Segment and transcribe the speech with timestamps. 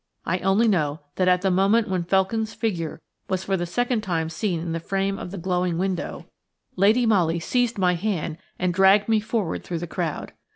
[0.25, 4.31] I only know that at the moment when Felkin's figure was, for the second time,
[4.31, 6.25] seen in the frame of the glowing window,
[6.75, 10.33] Lady Molly seized my hand and dragged me forward through the crowd.